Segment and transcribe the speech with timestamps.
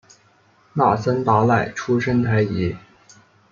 [0.73, 2.75] 那森达赖出身台吉。